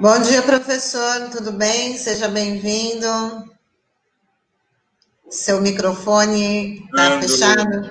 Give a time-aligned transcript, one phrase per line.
[0.00, 1.28] Bom dia, professor.
[1.30, 1.94] Tudo bem?
[1.98, 3.06] Seja bem-vindo.
[5.28, 7.90] Seu microfone está fechado?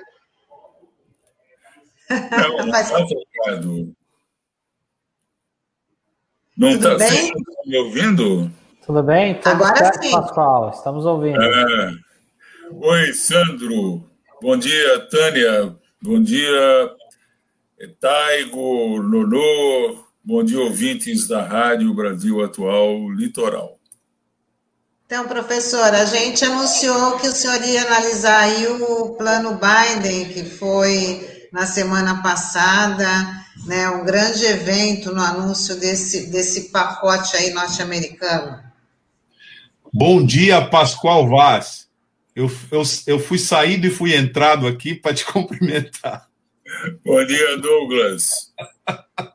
[2.10, 3.96] Não, não está fechado.
[6.58, 7.32] Não está bem?
[7.32, 8.52] Tá me ouvindo?
[8.84, 9.36] Tudo bem?
[9.36, 10.12] Tudo Agora certo, sim.
[10.12, 11.40] Pascoal, estamos ouvindo.
[11.40, 11.92] É.
[12.72, 14.04] Oi, Sandro.
[14.42, 15.78] Bom dia, Tânia.
[16.02, 16.92] Bom dia,
[18.02, 20.09] Taigo, Nonô.
[20.30, 23.80] Bom dia, ouvintes da Rádio Brasil Atual Litoral.
[25.08, 30.46] Então, professor, a gente anunciou que o senhor ia analisar aí o plano Biden, que
[30.46, 33.08] foi na semana passada,
[33.66, 38.60] né, um grande evento no anúncio desse, desse pacote aí norte-americano.
[39.92, 41.88] Bom dia, Pascoal Vaz.
[42.36, 46.30] Eu, eu, eu fui saído e fui entrado aqui para te cumprimentar.
[47.04, 48.54] Bom dia, Douglas.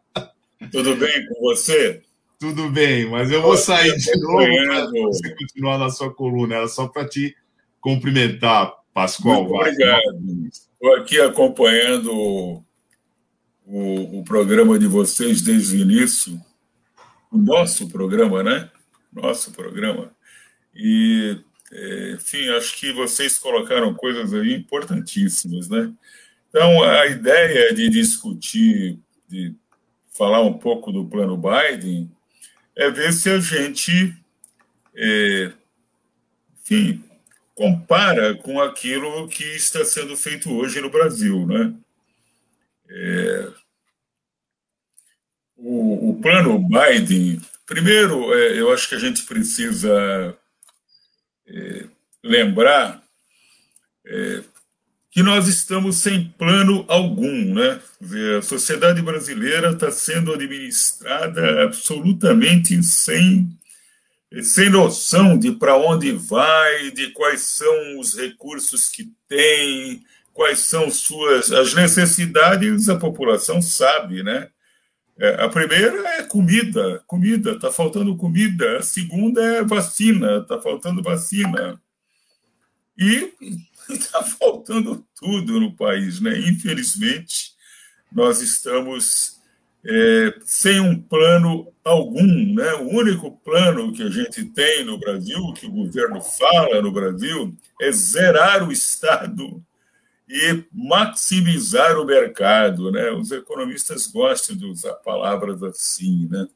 [0.74, 2.02] Tudo bem com você?
[2.36, 6.56] Tudo bem, mas eu vou sair de novo para você continuar na sua coluna.
[6.56, 7.36] Era só para te
[7.80, 10.20] cumprimentar, Pascoal Muito Obrigado.
[10.50, 12.64] Estou aqui acompanhando o,
[13.64, 16.40] o, o, programa de vocês desde o início.
[17.30, 18.68] O nosso programa, né?
[19.12, 20.10] Nosso programa.
[20.74, 21.38] E,
[22.14, 25.92] enfim, acho que vocês colocaram coisas aí importantíssimas, né?
[26.48, 29.54] Então, a ideia de discutir, de
[30.16, 32.10] falar um pouco do plano Biden,
[32.76, 34.16] é ver se a gente,
[34.94, 35.52] é,
[36.60, 37.04] enfim,
[37.54, 41.74] compara com aquilo que está sendo feito hoje no Brasil, né?
[42.88, 43.52] É,
[45.56, 50.36] o, o, plano Biden, primeiro, é, eu acho que a gente precisa
[51.46, 51.86] é,
[52.22, 53.02] lembrar
[54.04, 54.42] é,
[55.14, 57.80] que nós estamos sem plano algum, né?
[58.36, 63.48] A sociedade brasileira está sendo administrada absolutamente sem
[64.42, 70.02] sem noção de para onde vai, de quais são os recursos que tem,
[70.32, 74.48] quais são suas as necessidades, a população sabe, né?
[75.16, 78.78] É, a primeira é comida, comida, está faltando comida.
[78.78, 81.80] A segunda é vacina, está faltando vacina.
[82.96, 83.32] E
[83.88, 86.38] está faltando tudo no país, né?
[86.38, 87.52] Infelizmente,
[88.12, 89.40] nós estamos
[89.86, 92.74] é, sem um plano algum, né?
[92.74, 97.54] O único plano que a gente tem no Brasil, que o governo fala no Brasil,
[97.80, 99.62] é zerar o Estado
[100.28, 103.10] e maximizar o mercado, né?
[103.10, 106.46] Os economistas gostam de usar palavras assim, né?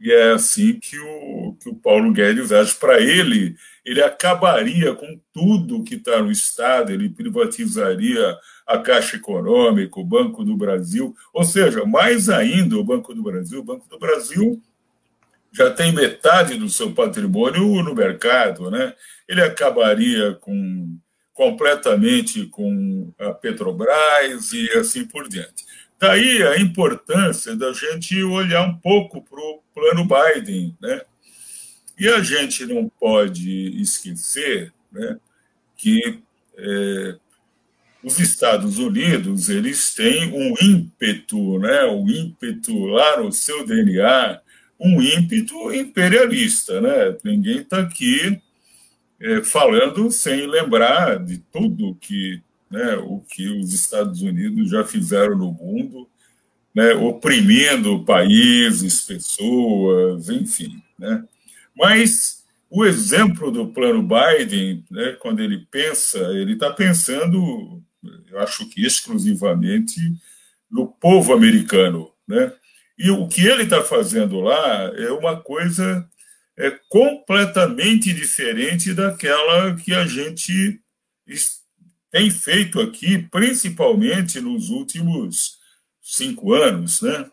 [0.00, 2.74] E é assim que o, que o Paulo Guedes age.
[2.74, 8.36] Para ele, ele acabaria com tudo que está no Estado, ele privatizaria
[8.66, 13.60] a Caixa Econômica, o Banco do Brasil, ou seja, mais ainda o Banco do Brasil.
[13.60, 14.60] O Banco do Brasil
[15.52, 18.92] já tem metade do seu patrimônio no mercado, né?
[19.28, 20.98] Ele acabaria com
[21.32, 25.64] completamente com a Petrobras e assim por diante.
[25.98, 31.02] Daí a importância da gente olhar um pouco para o plano Biden, né?
[31.98, 35.18] E a gente não pode esquecer, né,
[35.76, 36.18] que
[36.56, 37.16] é,
[38.02, 44.40] os Estados Unidos eles têm um ímpeto, né, um ímpeto lá no seu DNA,
[44.78, 47.16] um ímpeto imperialista, né?
[47.24, 48.40] Ninguém está aqui
[49.18, 52.40] é, falando sem lembrar de tudo que,
[52.70, 56.06] né, o que os Estados Unidos já fizeram no mundo,
[56.74, 60.82] né, oprimindo países, pessoas, enfim.
[60.98, 61.24] Né?
[61.76, 67.82] Mas o exemplo do plano Biden, né, quando ele pensa, ele está pensando,
[68.28, 70.00] eu acho que exclusivamente
[70.70, 72.10] no povo americano.
[72.26, 72.52] Né?
[72.98, 76.08] E o que ele está fazendo lá é uma coisa
[76.58, 80.80] é completamente diferente daquela que a gente
[82.10, 85.58] tem feito aqui, principalmente nos últimos
[86.00, 87.30] cinco anos, né?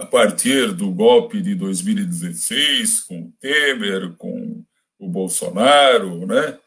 [0.00, 4.64] A partir do golpe de 2016, com o Temer, com
[4.98, 6.58] o Bolsonaro, né?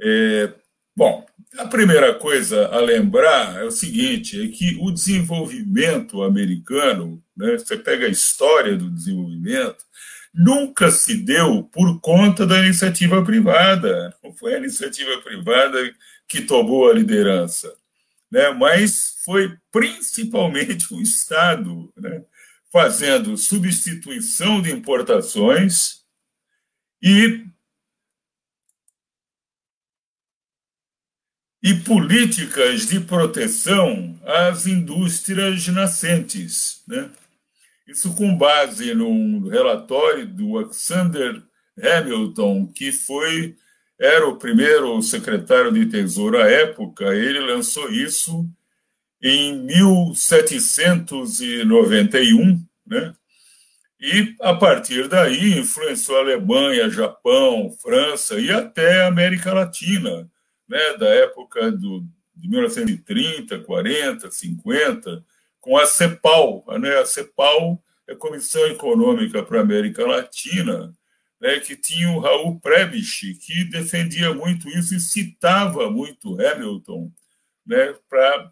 [0.00, 0.52] É,
[0.94, 1.24] bom,
[1.58, 7.56] a primeira coisa a lembrar é o seguinte: é que o desenvolvimento americano, né?
[7.56, 9.84] Você pega a história do desenvolvimento,
[10.34, 14.12] nunca se deu por conta da iniciativa privada.
[14.24, 15.78] Não foi a iniciativa privada
[16.26, 17.72] que tomou a liderança,
[18.28, 18.50] né?
[18.50, 22.24] mas foi principalmente o Estado né?
[22.76, 26.02] Fazendo substituição de importações
[27.02, 27.46] e
[31.62, 37.10] e políticas de proteção às indústrias nascentes, né?
[37.88, 41.42] Isso com base num relatório do Alexander
[41.82, 43.56] Hamilton, que foi
[43.98, 48.46] era o primeiro secretário de Tesouro à época, ele lançou isso
[49.22, 53.14] em 1791, né?
[53.98, 60.30] E a partir daí influenciou a Alemanha, Japão, França e até a América Latina,
[60.68, 60.98] né?
[60.98, 62.04] Da época do,
[62.34, 65.24] de 1930, 40, 50,
[65.60, 66.98] com a CEPAL, né?
[66.98, 70.94] A CEPAL é a Comissão Econômica para a América Latina,
[71.40, 77.10] né, que tinha o Raul Prebisch, que defendia muito isso e citava muito Hamilton
[77.66, 78.50] né, para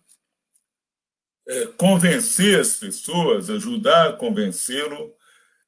[1.47, 5.13] é, convencer as pessoas, ajudar a convencê-lo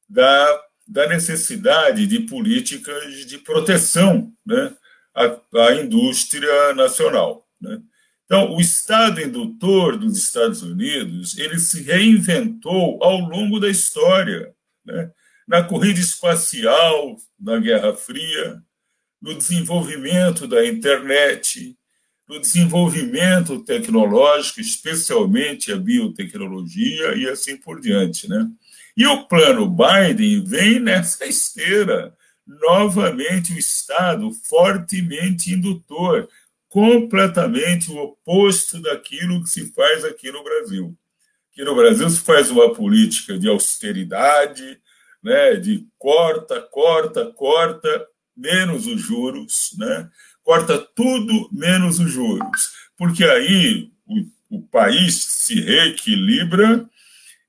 [0.08, 4.74] da, da necessidade de políticas de proteção né,
[5.14, 7.46] à, à indústria nacional.
[7.60, 7.80] Né.
[8.24, 14.52] Então, o Estado indutor dos Estados Unidos ele se reinventou ao longo da história.
[14.84, 15.10] Né?
[15.46, 18.60] na corrida espacial, na Guerra Fria,
[19.22, 21.76] no desenvolvimento da internet,
[22.28, 28.48] no desenvolvimento tecnológico, especialmente a biotecnologia e assim por diante, né?
[28.96, 36.28] E o plano Biden vem nessa esteira, novamente o Estado fortemente indutor,
[36.68, 40.96] completamente o oposto daquilo que se faz aqui no Brasil.
[41.52, 44.80] Aqui no Brasil se faz uma política de austeridade,
[45.22, 48.06] né, de corta, corta, corta,
[48.36, 50.10] menos os juros, né?
[50.46, 56.88] Corta tudo menos os juros, porque aí o, o país se reequilibra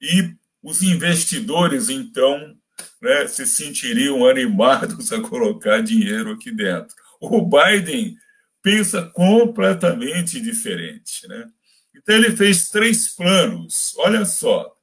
[0.02, 0.34] e
[0.64, 2.58] os investidores, então,
[3.00, 6.96] né, se sentiriam animados a colocar dinheiro aqui dentro.
[7.22, 8.18] O Biden
[8.64, 11.28] pensa completamente diferente.
[11.28, 11.48] Né?
[11.96, 13.94] Então, ele fez três planos.
[13.98, 14.76] Olha só: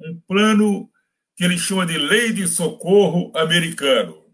[0.00, 0.88] um plano
[1.36, 4.27] que ele chama de Lei de Socorro Americano.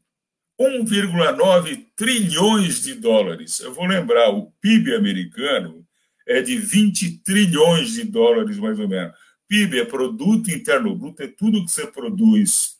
[0.60, 3.60] 1,9 trilhões de dólares.
[3.60, 5.86] Eu vou lembrar, o PIB americano
[6.26, 9.14] é de 20 trilhões de dólares, mais ou menos.
[9.48, 12.76] PIB é Produto Interno Bruto, é tudo que você produz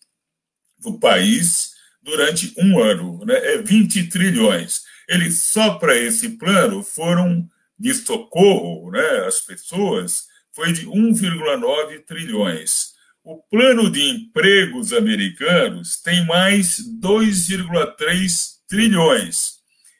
[0.84, 3.34] no país durante um ano, né?
[3.54, 4.82] é 20 trilhões.
[5.08, 7.48] Ele só para esse plano foram
[7.78, 12.93] de socorro, né, as pessoas, foi de 1,9 trilhões.
[13.26, 19.54] O plano de empregos americanos tem mais 2,3 trilhões.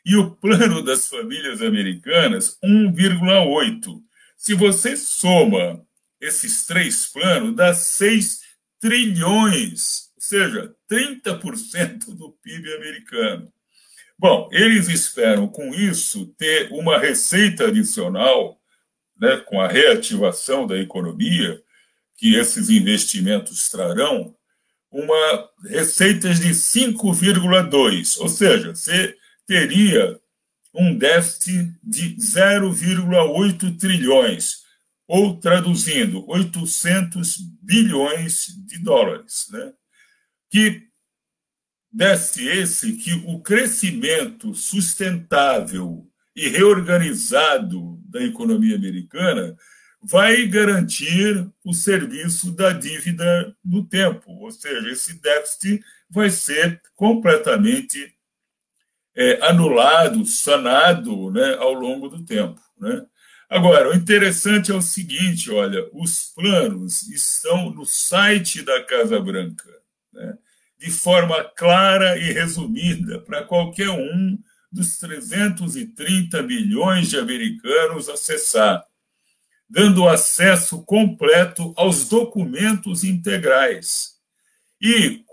[0.04, 4.02] E o plano das famílias americanas, 1,8.
[4.36, 5.82] Se você soma
[6.20, 8.40] esses três planos, dá 6
[8.78, 13.50] trilhões, ou seja, 30% do PIB americano.
[14.18, 18.60] Bom, eles esperam com isso ter uma receita adicional,
[19.18, 21.63] né, com a reativação da economia,
[22.16, 24.34] que esses investimentos trarão,
[24.90, 29.14] uma receitas de 5,2, ou seja, você
[29.46, 30.20] teria
[30.72, 34.64] um déficit de 0,8 trilhões,
[35.06, 39.72] ou traduzindo, 800 bilhões de dólares, né?
[40.50, 40.82] Que
[41.92, 49.56] déficit esse que o crescimento sustentável e reorganizado da economia americana
[50.06, 58.14] vai garantir o serviço da dívida no tempo, ou seja, esse déficit vai ser completamente
[59.16, 62.60] é, anulado, sanado né, ao longo do tempo.
[62.78, 63.04] Né?
[63.48, 69.70] Agora, o interessante é o seguinte: olha, os planos estão no site da Casa Branca,
[70.12, 70.36] né,
[70.78, 74.38] de forma clara e resumida para qualquer um
[74.70, 78.84] dos 330 milhões de americanos acessar
[79.74, 84.12] dando acesso completo aos documentos integrais.
[84.80, 85.24] E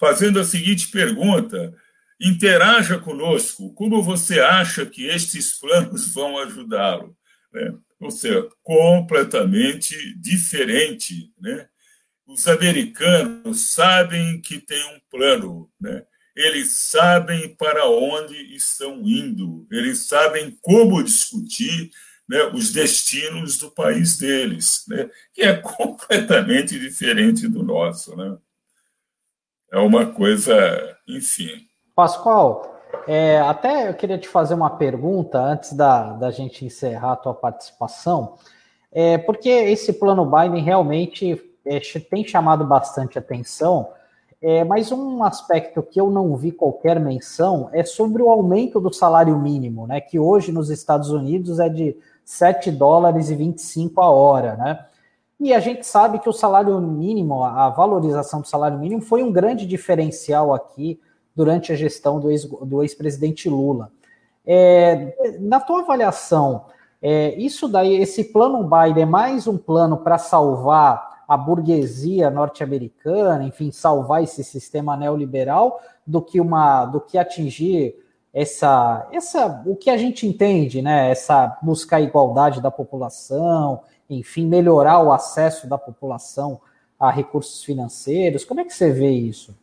[0.00, 1.72] fazendo a seguinte pergunta:
[2.20, 7.16] interaja conosco, como você acha que estes planos vão ajudá-lo?
[7.52, 7.72] Né?
[8.00, 11.32] Ou seja, completamente diferente.
[11.40, 11.68] Né?
[12.26, 16.02] Os americanos sabem que tem um plano, né?
[16.34, 21.90] eles sabem para onde estão indo, eles sabem como discutir,
[22.28, 28.14] né, os destinos do país deles, né, que é completamente diferente do nosso.
[28.16, 28.36] Né?
[29.72, 31.66] É uma coisa, enfim.
[31.94, 37.16] Pascoal, é, até eu queria te fazer uma pergunta antes da, da gente encerrar a
[37.16, 38.36] tua participação,
[38.92, 43.90] é, porque esse plano Biden realmente é, tem chamado bastante atenção,
[44.40, 48.92] é, mas um aspecto que eu não vi qualquer menção é sobre o aumento do
[48.92, 51.96] salário mínimo, né, que hoje nos Estados Unidos é de
[52.28, 54.84] 7 dólares e 25 a hora, né?
[55.40, 59.32] E a gente sabe que o salário mínimo, a valorização do salário mínimo, foi um
[59.32, 61.00] grande diferencial aqui
[61.34, 63.90] durante a gestão do ex-presidente Lula.
[64.44, 66.66] É, na tua avaliação,
[67.00, 73.42] é, isso daí, esse plano Biden é mais um plano para salvar a burguesia norte-americana,
[73.44, 77.96] enfim, salvar esse sistema neoliberal, do que uma, do que atingir
[78.40, 81.10] essa, essa, o que a gente entende, né?
[81.10, 86.60] Essa buscar a igualdade da população, enfim, melhorar o acesso da população
[87.00, 88.44] a recursos financeiros.
[88.44, 89.56] Como é que você vê isso?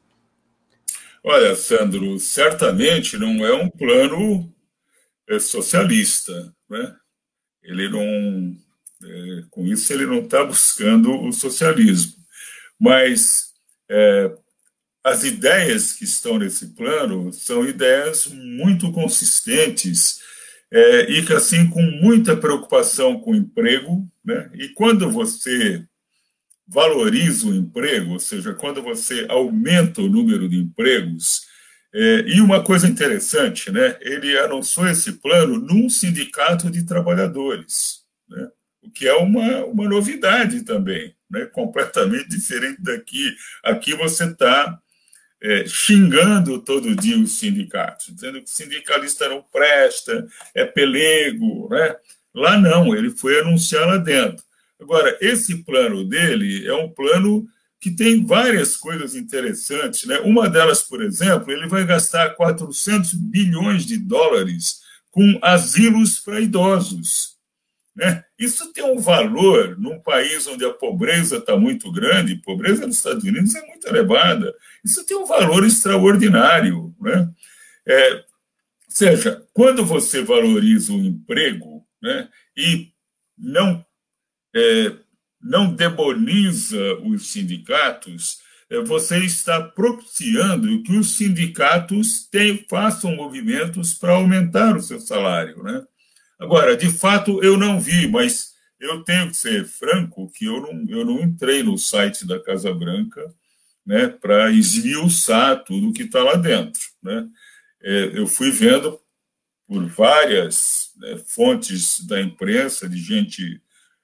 [1.24, 4.54] Olha, Sandro, certamente não é um plano
[5.28, 6.96] é socialista, né?
[7.64, 8.58] Ele não,
[9.10, 12.14] é, com isso ele não está buscando o socialismo,
[12.78, 13.54] mas
[13.90, 14.36] é,
[15.06, 20.20] as ideias que estão nesse plano são ideias muito consistentes
[20.72, 24.50] é, e que assim com muita preocupação com o emprego, né?
[24.56, 25.86] E quando você
[26.68, 31.42] valoriza o emprego, ou seja, quando você aumenta o número de empregos,
[31.94, 34.00] é, e uma coisa interessante, né?
[34.02, 38.50] Ele anunciou esse plano num sindicato de trabalhadores, né?
[38.82, 41.46] o que é uma, uma novidade também, né?
[41.46, 43.36] completamente diferente daqui.
[43.64, 44.82] Aqui você está
[45.46, 51.70] é, xingando todo dia os sindicatos, dizendo que sindicalista não presta, é pelego.
[51.70, 51.96] Né?
[52.34, 54.44] Lá não, ele foi anunciar lá dentro.
[54.82, 57.48] Agora, esse plano dele é um plano
[57.80, 60.06] que tem várias coisas interessantes.
[60.06, 60.18] Né?
[60.22, 64.80] Uma delas, por exemplo, ele vai gastar 400 bilhões de dólares
[65.12, 67.36] com asilos para idosos.
[67.96, 68.25] Né?
[68.38, 72.98] Isso tem um valor num país onde a pobreza está muito grande, a pobreza nos
[72.98, 74.54] Estados Unidos é muito elevada.
[74.84, 76.94] Isso tem um valor extraordinário.
[77.00, 77.30] Né?
[77.88, 78.24] É,
[78.90, 82.92] seja, quando você valoriza o emprego né, e
[83.38, 83.86] não
[84.54, 84.94] é,
[85.46, 88.40] não demoniza os sindicatos,
[88.70, 95.62] eh, você está propiciando que os sindicatos tenham, façam movimentos para aumentar o seu salário.
[95.64, 95.84] Né?
[96.40, 100.86] Agora, de fato, eu não vi, mas eu tenho que ser franco que eu não,
[100.90, 103.34] eu não entrei no site da Casa Branca
[103.86, 106.82] né, para esmiuçar tudo que está lá dentro.
[107.02, 107.28] Né?
[107.82, 109.00] É, eu fui vendo
[109.68, 113.62] por várias né, fontes da imprensa, de gente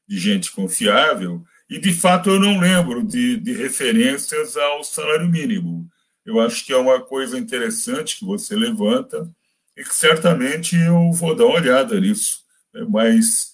[0.08, 5.90] de gente confiável, e de fato eu não lembro de, de referências ao salário mínimo.
[6.26, 9.34] Eu acho que é uma coisa interessante que você levanta
[9.76, 12.40] e que certamente eu vou dar uma olhada nisso.
[12.74, 12.86] Né?
[12.90, 13.52] Mas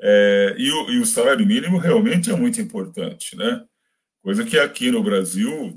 [0.00, 3.64] é, e, o, e, o, salário mínimo realmente é muito importante, né?
[4.22, 5.76] Coisa que aqui no Brasil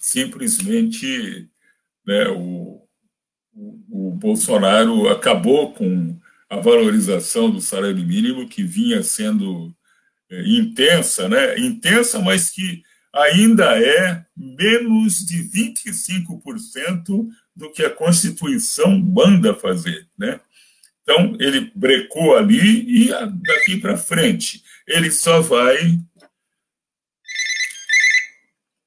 [0.00, 1.48] simplesmente
[2.06, 2.82] né, o,
[3.54, 9.74] o, o Bolsonaro acabou com a valorização do salário mínimo que vinha sendo
[10.30, 11.58] é, intensa, né?
[11.58, 12.82] Intensa, mas que
[13.12, 20.40] ainda é menos de 25% do que a Constituição manda fazer, né?
[21.02, 25.98] Então, ele brecou ali e daqui para frente ele só vai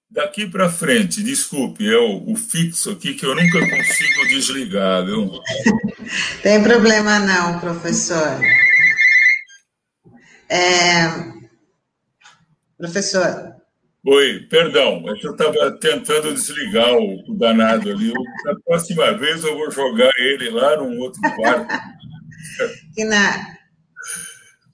[0.10, 5.40] Daqui para frente, desculpe, é o, o, fixo aqui que eu nunca consigo desligar, viu?
[6.44, 8.42] Tem problema não, professor.
[10.50, 11.08] É...
[12.78, 13.51] Professor.
[14.04, 18.12] Oi, perdão, é que eu estava tentando desligar o, o danado ali.
[18.44, 21.68] Da próxima vez eu vou jogar ele lá num outro quarto.
[22.96, 23.62] que na...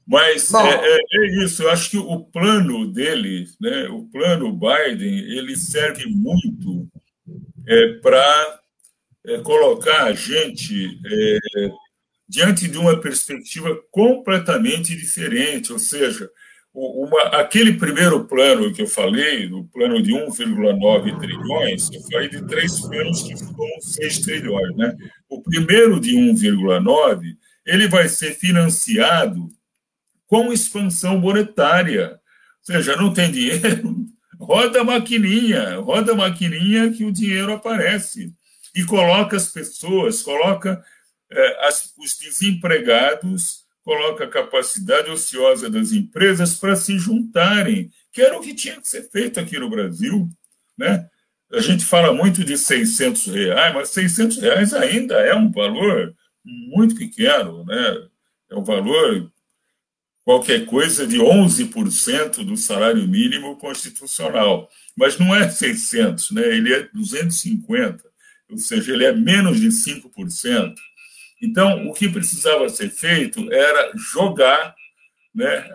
[0.08, 5.20] Mas é, é, é, isso, eu acho que o plano dele, né, o plano Biden,
[5.38, 6.88] ele serve muito
[7.68, 8.60] é, para
[9.26, 11.70] é, colocar a gente é,
[12.30, 16.30] diante de uma perspectiva completamente diferente, ou seja,
[16.80, 22.46] uma, aquele primeiro plano que eu falei, o plano de 1,9 trilhões, eu falei de
[22.46, 24.76] três planos que ficam 6 trilhões.
[24.76, 24.96] Né?
[25.28, 29.50] O primeiro de 1,9, ele vai ser financiado
[30.28, 32.12] com expansão monetária.
[32.12, 34.06] Ou seja, não tem dinheiro,
[34.40, 38.32] roda a maquininha, roda a maquininha que o dinheiro aparece.
[38.76, 40.80] E coloca as pessoas, coloca
[41.32, 48.38] é, as, os desempregados, coloca a capacidade ociosa das empresas para se juntarem, que era
[48.38, 50.27] o que tinha que ser feito aqui no Brasil.
[50.77, 51.08] Né?
[51.53, 56.13] A gente fala muito de 600 reais, mas 600 reais ainda é um valor
[56.44, 58.10] muito pequeno, né?
[58.51, 59.32] é um valor
[60.25, 64.70] qualquer coisa de 11% do salário mínimo constitucional.
[64.98, 66.46] Mas não é 600, né?
[66.46, 68.03] ele é 250,
[68.50, 70.75] ou seja, ele é menos de 5%.
[71.41, 74.75] Então, o que precisava ser feito era jogar
[75.34, 75.70] né,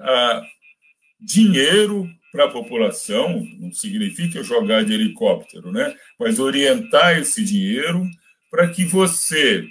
[1.21, 5.95] dinheiro para a população, não significa jogar de helicóptero, né?
[6.19, 8.09] mas orientar esse dinheiro
[8.51, 9.69] para que você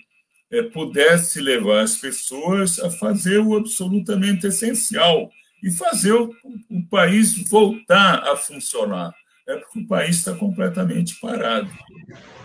[0.52, 5.32] é, pudesse levar as pessoas a fazer o absolutamente essencial
[5.64, 6.32] e fazer o,
[6.70, 9.14] o país voltar a funcionar.
[9.48, 11.70] É porque o país está completamente parado.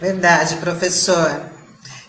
[0.00, 1.50] Verdade, professor.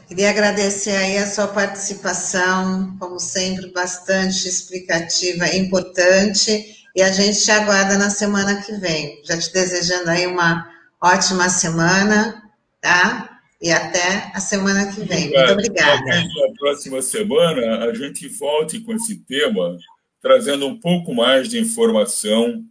[0.07, 7.51] Queria agradecer aí a sua participação, como sempre, bastante explicativa, importante, e a gente te
[7.51, 9.21] aguarda na semana que vem.
[9.25, 10.65] Já te desejando aí uma
[11.01, 12.41] ótima semana,
[12.79, 13.41] tá?
[13.61, 15.29] E até a semana que vem.
[15.29, 16.05] Muito obrigada.
[16.05, 19.77] Na próxima semana, a gente volte com esse tema,
[20.21, 22.63] trazendo um pouco mais de informação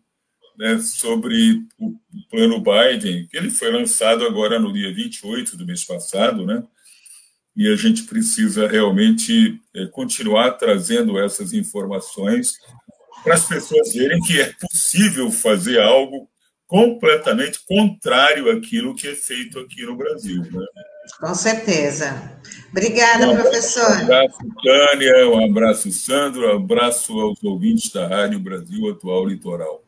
[0.56, 1.92] né, sobre o
[2.30, 6.62] plano Biden, que ele foi lançado agora no dia 28 do mês passado, né?
[7.56, 12.58] E a gente precisa realmente é, continuar trazendo essas informações
[13.24, 16.28] para as pessoas verem que é possível fazer algo
[16.66, 20.42] completamente contrário àquilo que é feito aqui no Brasil.
[20.42, 20.66] Né?
[21.20, 22.38] Com certeza.
[22.70, 23.88] Obrigada, um professor.
[23.88, 29.85] Um abraço, Tânia, um abraço, Sandro, um abraço aos ouvintes da Rádio Brasil Atual Litoral.